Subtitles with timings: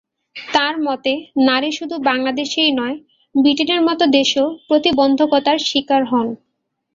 [0.35, 1.13] তাঁর মতে,
[1.47, 2.97] নারী শুধু বাংলাদেশেই নয়,
[3.35, 6.27] ব্রিটেনের মতো দেশেও প্রতিবন্ধকতার শিকার হন।